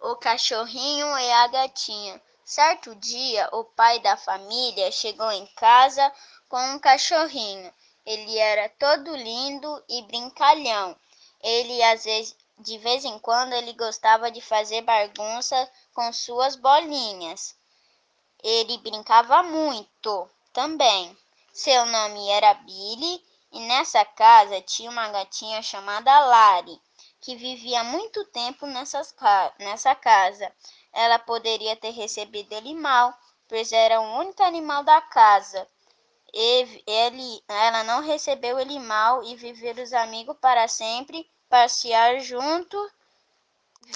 [0.00, 2.20] o cachorrinho e a gatinha.
[2.44, 6.12] Certo dia, o pai da família chegou em casa
[6.48, 7.72] com um cachorrinho.
[8.06, 10.96] Ele era todo lindo e brincalhão.
[11.42, 17.54] Ele às vezes, de vez em quando, ele gostava de fazer bagunça com suas bolinhas.
[18.42, 21.16] Ele brincava muito também.
[21.52, 23.22] Seu nome era Billy
[23.52, 26.80] e nessa casa tinha uma gatinha chamada Lari,
[27.20, 29.14] que vivia muito tempo nessas,
[29.58, 30.52] nessa casa.
[30.92, 33.12] Ela poderia ter recebido ele mal,
[33.48, 35.66] pois era o único animal da casa.
[36.32, 42.78] Ele, ela não recebeu ele mal e viveram os amigos para sempre, passear junto